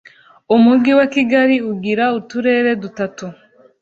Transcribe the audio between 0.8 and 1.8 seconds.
wakigali